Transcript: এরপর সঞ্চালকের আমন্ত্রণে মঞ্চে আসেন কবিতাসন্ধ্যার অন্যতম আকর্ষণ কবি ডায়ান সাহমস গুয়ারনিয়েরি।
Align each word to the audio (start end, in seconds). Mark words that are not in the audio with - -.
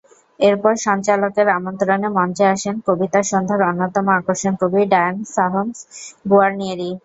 এরপর 0.39 0.73
সঞ্চালকের 0.85 1.47
আমন্ত্রণে 1.57 2.07
মঞ্চে 2.17 2.45
আসেন 2.53 2.75
কবিতাসন্ধ্যার 2.87 3.61
অন্যতম 3.69 4.05
আকর্ষণ 4.17 4.53
কবি 4.61 4.81
ডায়ান 4.91 5.15
সাহমস 5.35 5.79
গুয়ারনিয়েরি। 6.29 6.91